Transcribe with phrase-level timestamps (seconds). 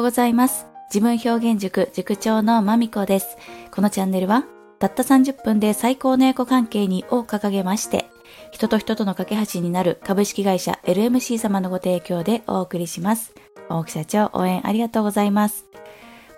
[0.00, 0.66] ようございます。
[0.92, 3.36] 自分表現塾塾長のまみこです。
[3.70, 4.46] このチャンネルは、
[4.78, 8.06] たった30分で最高のエコ関係にを掲げまして、
[8.50, 13.34] 人と人との架け橋になる株式会社 LMC 様のご提供でお送りします。
[13.68, 15.66] 大木社長応援ありがとうございます。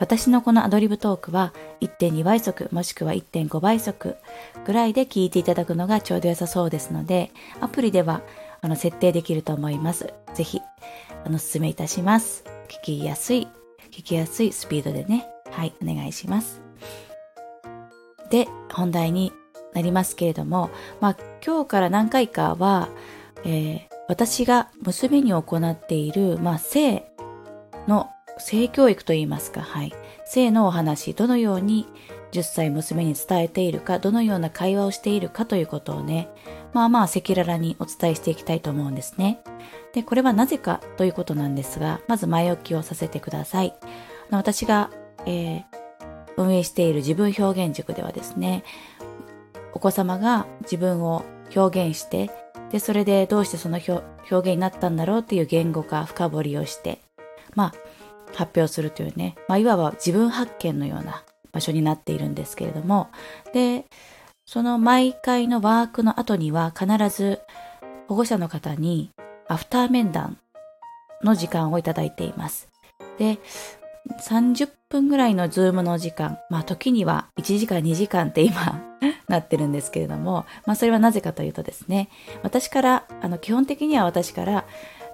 [0.01, 4.17] 私のこのアドリブトークは1.2倍速もしくは1.5倍速
[4.67, 8.23] ぐらいで聞いていただくのがちょうど良さそうですので、アプリでは
[8.61, 10.13] あの設定できると思います。
[10.35, 10.61] ぜひ、
[11.25, 12.52] あの、お勧めいたします。
[12.73, 13.49] 聞きやすい、
[13.91, 16.63] 聞きやすいスピードでね、はい、お願いします。
[18.31, 19.31] で、本題に
[19.75, 22.89] なりますけれども、まあ、今日から何回かは、
[23.45, 27.05] えー、私が娘に行っている、まあ、性
[27.87, 28.09] の、
[28.39, 29.93] 性教育といいますか、はい。
[30.25, 31.87] 性のお話、どのように
[32.33, 36.31] 10歳娘に伝えているか、どのような会話をしているかということをね、
[36.73, 39.43] まあまあ赤裸々にお伝えしていきたいと思うんですね。
[39.93, 43.75] で、これはなぜかということなんですが、まず前置きをさせてください。
[44.31, 44.91] 私が、
[45.27, 45.65] えー、
[46.37, 48.65] 運営している自分表現塾ではですね、
[49.75, 52.31] お子様が自分を表現して、
[52.71, 57.01] で、それでどうしてその表現になったんだろうっていう言語化、深掘りをして、
[57.55, 57.73] まあ、
[58.35, 63.09] 発表するというね、まあ、いわば自分発見のような場所になっているんですけれども、
[63.53, 63.85] で、
[64.47, 67.41] その毎回のワークの後には必ず
[68.09, 69.11] 保護者の方に
[69.53, 70.39] アフター面談
[71.23, 72.71] の時間をいただいています。
[73.19, 73.39] で、
[74.27, 78.81] 30分ぐらいの Zoom の時間、まあ時には1時間2時間って今
[79.29, 82.09] なってるんですけれども、まあそれはなぜかというとですね、
[82.43, 84.65] 私から、あの基本的には私から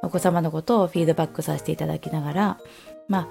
[0.03, 2.59] お子様のことをフィードバックさせていただきながら、
[3.09, 3.29] まあ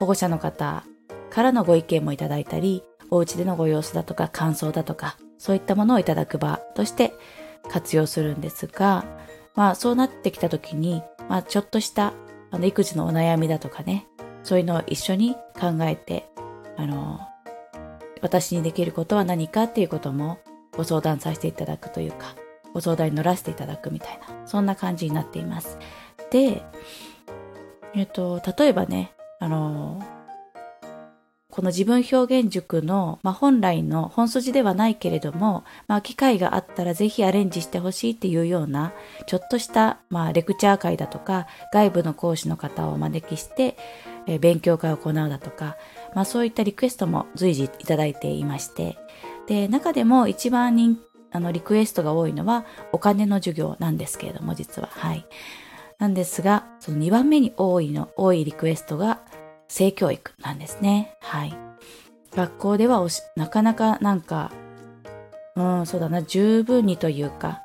[0.00, 0.82] 保護者の方
[1.28, 7.12] からのご意見もいただいたり、お家でのご様子だとか感想だとか、そういったものをいただく場として
[7.68, 9.04] 活用するんですが、
[9.56, 12.12] まあそうなってきた時に、まあちょっとした
[12.50, 14.06] あの育児のお悩みだとかね、
[14.44, 16.28] そういうのを一緒に考えて、
[16.76, 17.18] あの、
[18.22, 20.38] 私にできることは何かっていうことも
[20.76, 22.36] ご相談させていただくというか、
[22.72, 25.78] ご相談に乗らせていただくみたいな、そんな感じになっています。
[26.30, 26.62] で、
[27.94, 30.02] えっと、例えばね、あの、
[31.56, 38.92] この自分表現塾の、まあ、本来の本筋ではないけれども、まあ、機会があったらぜひアレンジしてほしいっていうような、
[39.26, 43.78] ちょっとした、まあ、レクチャー会だとか、外部の講師の方をお招きして、
[44.26, 45.78] え勉強会を行うだとか、
[46.14, 48.98] まあ、そういったリクエストも随時いただいていまして、
[49.46, 50.98] で、中でも一番人
[51.32, 54.90] あの、リクエストが多いのは、お金の授業なんですけれども、実は。
[54.92, 55.26] はい。
[55.98, 59.22] なんですが、その2番目に多いの、多いリクエストが、
[59.76, 61.14] 性教育なんですね。
[61.20, 61.54] はい。
[62.34, 63.06] 学校では
[63.36, 64.50] なかなかなんか、
[65.54, 67.60] うん、そうだな、十分にというか、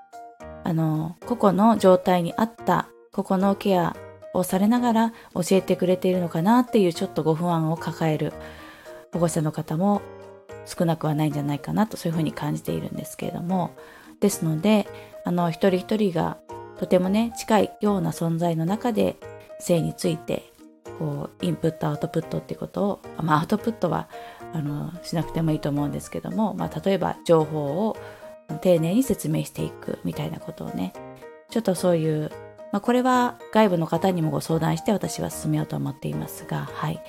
[0.65, 3.95] あの、個々の状態に合った個々のケア
[4.33, 8.33] をされながら教えてくれているのかなっていうちょっとご不安を抱える
[9.13, 10.01] 保護者の方も
[10.65, 13.71] 少なくはないんじゃないかなとそういうふうに感じているんですけれども、
[14.19, 14.85] ですので、
[15.23, 16.35] あの、一人一人が
[16.77, 19.15] とてもね、近いような存在の中で
[19.61, 20.50] 性について
[20.99, 24.07] こうインプットアウトプットっていうことを、まあ、アウトプットは
[24.53, 27.97] あのしなくてもいいと思うんですけども、まあ、例えば情報を
[28.61, 30.93] 丁寧に説明していくみたいなことをね
[31.49, 32.31] ちょっとそういう、
[32.71, 37.01] まあ、これは外部の方にもご相談して私は進めようと思っていますがはい。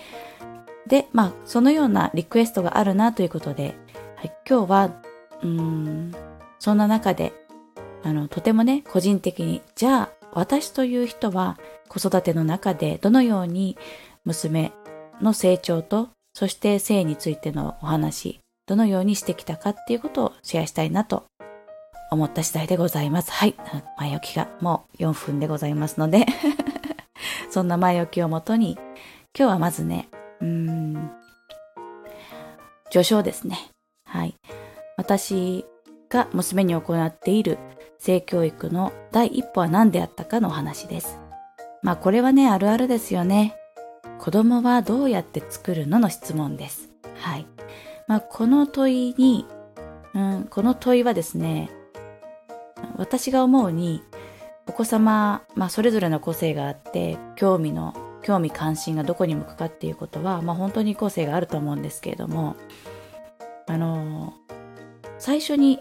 [0.87, 3.77] でまあそのようなリクエストがあるなということで、
[4.17, 4.91] はい、今日は
[5.43, 6.13] うん
[6.59, 7.33] そんな中で
[8.03, 11.59] あのとてもね個人的にじゃあ私という人は
[11.93, 13.77] 子育ての中でどのように
[14.25, 14.73] 娘
[15.21, 21.25] の成長とそして性についてのお話どのようにしてきたかっていうことをシェアしたいなと
[22.11, 23.31] 思った次第でございます。
[23.31, 23.55] はい。
[23.99, 26.25] 前置きがもう4分でございますので
[27.51, 28.79] そんな前置きをもとに
[29.39, 30.09] 今日はまずね、
[30.41, 31.11] うーん、
[32.91, 33.59] 序章ですね。
[34.07, 34.35] はい。
[34.97, 35.67] 私
[36.09, 37.59] が娘に行っている
[37.99, 41.22] 性教育の第一歩は何であったかのお話です。
[41.83, 43.57] まあこれはね、あるあるですよね。
[44.19, 46.91] 子供はどうやって作るのの質問です。
[47.17, 47.47] はい。
[48.07, 49.47] まあこの問いに、
[50.15, 51.71] うん、この問いはですね、
[52.97, 54.03] 私が思うに、
[54.69, 62.55] お子様、まあそれぞれの個性があって、興味の、興味関心がどこに向くかっていうことは、まあ本当に個性があると思うんですけれども、
[63.67, 64.35] あの、
[65.19, 65.81] 最初に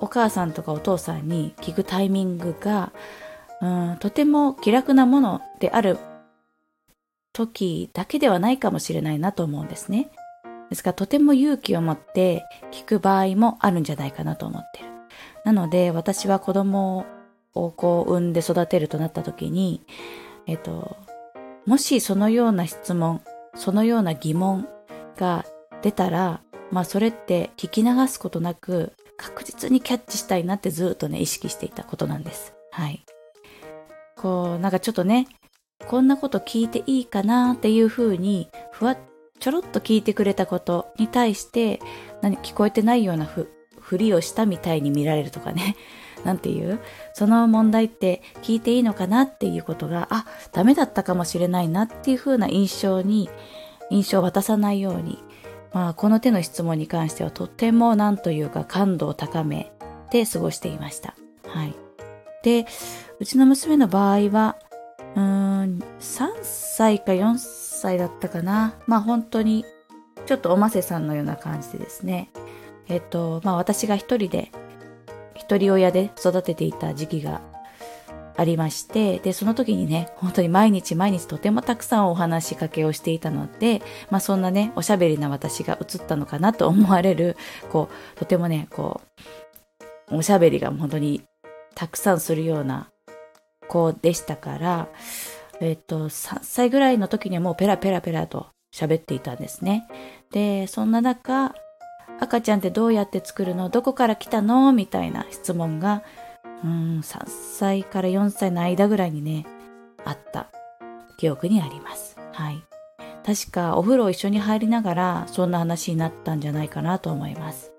[0.00, 2.92] お母さんとかお父さんに聞くタイミングが、
[3.60, 5.98] うんとても気楽なものである
[7.32, 10.10] 時だけではないかもしれないなと思うんですね。
[10.70, 14.86] ですからとても勇気を持って聞く場合もあるんじゃないかなと思ってる。
[15.44, 17.06] なので私は子供
[17.54, 19.82] をこう産んで育てるとなった時に、
[20.46, 20.96] えっと、
[21.66, 23.22] もしそのような質問、
[23.54, 24.68] そのような疑問
[25.16, 25.44] が
[25.82, 32.54] 出たら、まあそれって聞き流すことなく確実にキャッチしたいなってずっとね、意識していたことなんです。
[32.70, 33.04] はい。
[34.16, 35.28] こう、なんかちょっとね、
[35.86, 38.98] こんなこと聞いていいかなっていうふうに、ふわっ、
[39.38, 41.80] ちょろっと聞いてくれたことに対して、
[42.22, 45.76] 何、聞こえてないようなふ、ふりをしたみたいに見られるとかね。
[46.24, 46.80] なんていう
[47.12, 53.30] その問題って聞いていいのかなっていうことが、あ、ダメだったかもしれないなっていうふうな印象に、
[53.90, 55.22] 印象を渡さないように、
[55.72, 59.70] まあ、この手の質問に関してはとってもなんというか感度を高め
[60.10, 61.14] て過ごしていました。
[61.46, 61.85] はい。
[62.46, 62.64] で、
[63.18, 64.56] うちの娘の場合は、
[65.16, 68.76] うーん、3歳か4歳だったかな。
[68.86, 69.64] まあ本当に、
[70.26, 72.30] ちょっとおませさんのような感じでですね。
[72.86, 74.52] えっと、まあ私が一人で、
[75.34, 77.40] 一人親で育てていた時期が
[78.36, 87.36] ありまして、で、その時にね、本当に毎日毎日とてもたくさんお話しかけをしていたので、まあそんなね、おしゃべりな私が映ったのかなと思われる、
[87.72, 89.00] こう、とてもね、こ
[90.12, 91.24] う、おしゃべりが本当に
[91.76, 92.90] たくさんするような
[93.68, 94.88] 子でしたから、
[95.60, 99.86] えっと、3歳ぐらいの時にはもうペラペラペラと喋っていたんですね。
[100.32, 101.54] で、そんな中、
[102.18, 103.68] 赤ちゃんってどうやって作るの？
[103.68, 104.72] どこから来たの？
[104.72, 106.02] みたいな質問が、
[106.64, 109.46] うん、3歳から4歳の間ぐらいにね、
[110.04, 110.48] あった
[111.18, 112.16] 記憶にあります。
[112.32, 112.62] はい。
[113.24, 117.72] 確かお風呂一緒に入りながらそんな話になったんじゃないかなと思います。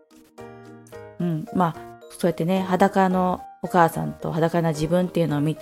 [1.20, 5.58] うん、まあ、そうやってね、裸のお母さんと裸な自分っていうのを見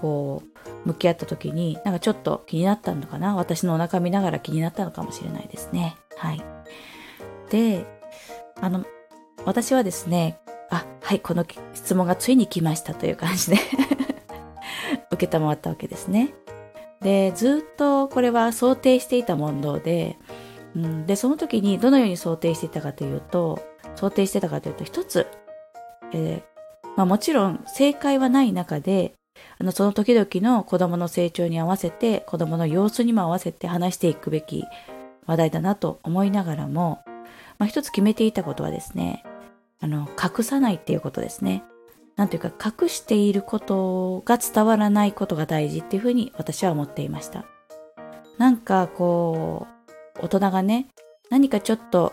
[0.00, 0.42] こ
[0.84, 3.36] う、向き合った時に、なんかちょっと気になったのかな？
[3.36, 5.96] 私のお腹見ながら気になったのかもしれないですね。
[6.16, 6.42] はい。
[7.50, 7.84] で、
[8.60, 8.84] あの、
[9.44, 10.38] 私はですね、
[10.70, 11.44] あ、はい、この
[11.74, 13.56] 質問がついに来ましたという感じで
[15.10, 16.34] 受けたまったわけですね。
[17.00, 20.16] で、ずっとこれは想定していた問答で、
[20.76, 23.58] うん、で、その時にどのように想定していたかというと、
[23.96, 25.26] 想定してたかというと、一つ、
[26.12, 26.49] えー、
[26.96, 29.14] まあもちろん正解はない中で、
[29.58, 34.64] あの、その時々の子供の成長に合わせて、子供の様子にも合わせて話していくべき
[35.26, 37.00] 話題だなと思いながらも、
[37.58, 39.22] まあ、一つ決めていたことはですね、
[39.80, 41.62] あの、隠さないっていうことですね。
[42.16, 42.52] なんていうか、
[42.82, 47.44] 隠していることが伝わらないことが大事っていうふうに私は思っていました。
[48.38, 49.66] なんかこ
[50.18, 50.88] う、大人がね、
[51.30, 52.12] 何かちょっと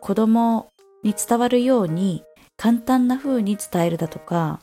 [0.00, 0.68] 子供
[1.02, 2.22] に伝わるように
[2.56, 4.60] 簡単な風に伝えるだとか、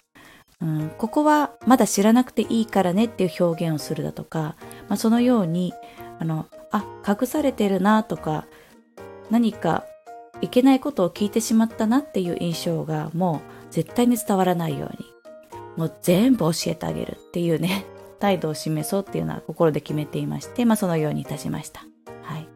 [0.62, 4.56] うん、ここはまだ知らなくていいからねっていう表現をするだとか、
[4.88, 5.74] まあ、そのように、
[6.20, 8.46] あの、あ、隠されてるなとか、
[9.30, 9.86] 何か
[10.42, 15.06] いけないことを聞いてしまったなっていう印象がもう絶対に伝わらないように、
[15.78, 17.86] もう全部教えてあげるっていうね、
[18.20, 21.86] 態度を示そうっていうのは心で決めていまして、まあそのようにいたしました。
[22.22, 22.48] はい。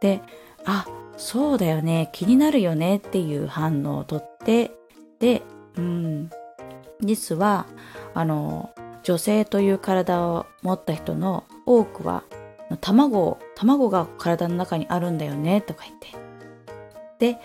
[0.00, 0.20] で、
[0.64, 0.86] あ、
[1.16, 4.72] そうだよね、気になるよねっていう反応をとってて、
[5.18, 5.42] で、
[5.76, 6.30] うん、
[7.00, 7.66] 実は、
[8.14, 8.70] あの、
[9.02, 12.24] 女性という体を持った人の多くは、
[12.80, 17.34] 卵、卵が体の中にあるんだよね、とか言って。
[17.34, 17.38] で、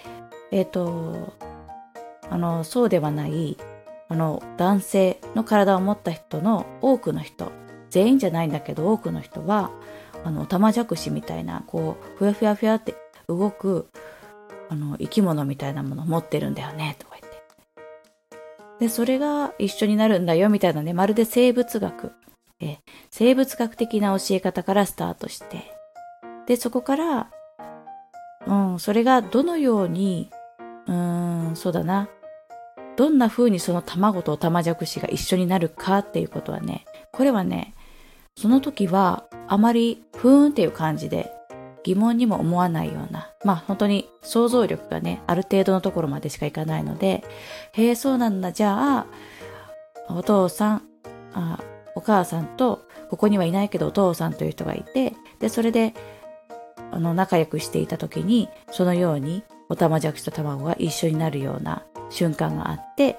[0.51, 1.34] えっ、ー、と、
[2.30, 3.57] あの、そうではない、
[4.07, 7.52] あの、男性の体を持った人の多くの人、
[7.90, 9.71] 全員じゃないんだけど多くの人は、
[10.23, 12.95] あの、玉じゃくしみたいな、こう、ふやふやふやって
[13.28, 13.90] 動く、
[14.69, 17.44] あの、生き物みたいなもの持ってるんだよね、とか言って。
[18.80, 22.14] で、それが一緒になるんだよ、みたいなね、まるで生物学、
[22.61, 22.78] え
[23.09, 25.64] 生物学的な教え方からスタートして、
[26.45, 27.31] で、そこから、
[28.47, 30.30] うん、それがどのように、
[30.88, 32.09] うーん、そうだな。
[32.95, 37.73] どんな風にその卵とオタマジャクシが一緒になるかっていうことはね、これはね、
[38.35, 41.31] その時はあまりふーんっていう感じで
[41.83, 47.24] 疑問にも思わないような、まあ本当に想像力がね、ある程度のところまでしかいかないので、
[47.74, 49.07] へえ、そうなんだ、じゃあ、
[50.09, 50.83] お父さん、
[51.33, 51.59] あ
[51.95, 55.94] お母さんと、ここにはいないけどお父さんという人がいて、で、それで、
[56.92, 63.18] あの、仲良くしていた時に、そのように、おたまじゃくしと卵が一緒になるような瞬間があって、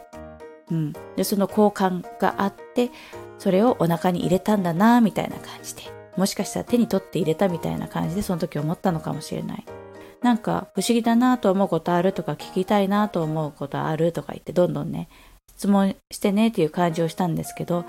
[0.71, 0.93] うん。
[1.17, 2.91] で、その交換があって、
[3.39, 6.00] それをお腹に入れたんだな、みたいな感じで。
[6.21, 9.65] もしかしたら手に取って入れたみたいな感じでその時思ったのかもしれない。
[10.21, 15.09] なんか不思議だなと思うことあるとか聞きたいなと思うことあるとか言ってどんどんね、
[15.57, 17.87] 質問してねっていう感じをしたんですけど、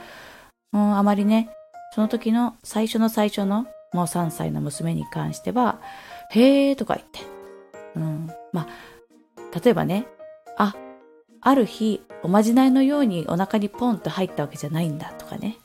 [0.71, 1.49] うん、あまりね、
[1.93, 5.81] その時の最初の最初のもう3歳の娘に関しては、
[6.29, 7.19] へーとか言って。
[7.97, 8.31] うん。
[8.53, 10.07] まあ、例えばね、
[10.57, 10.73] あ、
[11.41, 15.57] ある日、おまじないのようにお腹にポンと入ったわけじゃないんだとかね。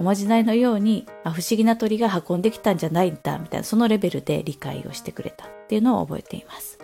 [0.00, 6.78] おまじないのようにあ不思議な鳥が運んできたんじゃないんだみたいなそのレベルで理解をしてくれたっていうのを覚えています。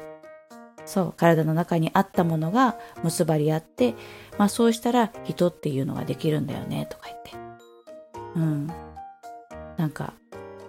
[0.85, 3.95] そう体の中にあったものが結ばり合って、
[4.39, 7.33] まあ、そうしたら人っていうのができるんだよねとか言って。
[8.37, 8.67] うん。
[9.79, 10.13] なんか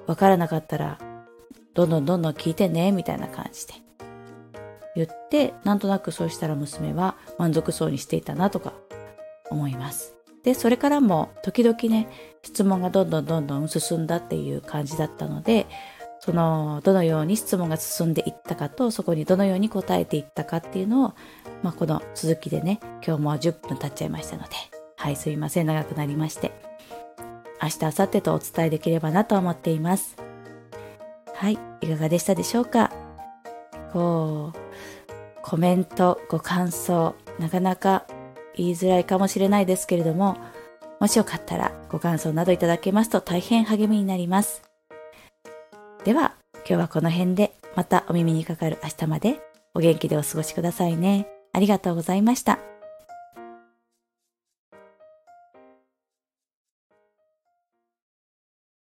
[0.07, 0.97] わからなかったら
[1.73, 3.73] どんどんどんどん聞いてねみたいな感じで。
[4.95, 8.73] 言ってなんとなくそうしたら娘は満足そうにしていたなとか
[9.51, 10.16] 思います。
[10.47, 12.07] でそれからも時々ね
[12.41, 15.67] 質問がどんどんどんどん進んだっていう感じだったので
[16.21, 21.13] そのどのように質問が進んでいったかとそこにどのように答えていったかっていうのを、
[21.63, 24.55] まあ、この続きでね今日も10分経っちゃいましたので
[24.95, 25.65] はいすいません。
[25.65, 26.53] 長くなりまして。
[27.61, 30.15] 明日明後日とお伝えできればなと思っています。
[31.35, 32.93] はいいかがでしたでしょうか？
[33.91, 34.59] こう
[35.43, 38.05] コメントご感想なかなか
[38.57, 40.37] 言いづらいかもしれないですけれども
[40.99, 44.63] もしよかったらご感想などいただけますと大変励みになります
[46.03, 49.39] では、今日はこの辺でまたお耳にかかる明日まで
[49.73, 51.27] お元気でお過ごしくださいね。
[51.53, 52.59] ありがとうございました。